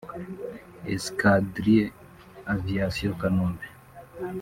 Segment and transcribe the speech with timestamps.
[0.93, 1.91] -Escadrille
[2.53, 3.67] Aviation (Kanombe)